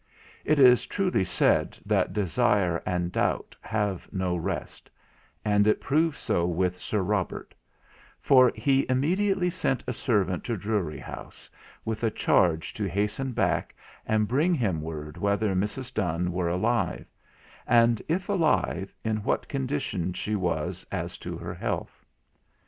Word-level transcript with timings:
It 0.43 0.57
is 0.57 0.87
truly 0.87 1.23
said 1.23 1.77
that 1.85 2.11
desire 2.11 2.81
and 2.87 3.11
doubt 3.11 3.55
have 3.61 4.11
no 4.11 4.35
rest; 4.35 4.89
and 5.45 5.67
it 5.67 5.79
proved 5.79 6.17
so 6.17 6.43
with 6.47 6.81
Sir 6.81 7.03
Robert; 7.03 7.53
for 8.19 8.51
he 8.55 8.87
immediately 8.89 9.51
sent 9.51 9.83
a 9.85 9.93
servant 9.93 10.43
to 10.45 10.57
Drewry 10.57 10.97
House, 10.97 11.51
with 11.85 12.03
a 12.03 12.09
charge 12.09 12.73
to 12.73 12.89
hasten 12.89 13.31
back 13.33 13.75
and 14.03 14.27
bring 14.27 14.55
him 14.55 14.81
word 14.81 15.17
whether 15.19 15.53
Mrs. 15.53 15.93
Donne 15.93 16.31
were 16.31 16.49
alive; 16.49 17.05
and, 17.67 18.01
if 18.07 18.27
alive, 18.27 18.91
in 19.03 19.17
what 19.17 19.47
condition 19.47 20.13
she 20.13 20.35
was 20.35 20.83
as 20.91 21.15
to 21.19 21.37
her 21.37 21.53
health. 21.53 22.03